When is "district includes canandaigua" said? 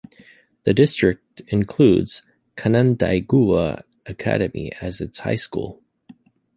0.73-3.83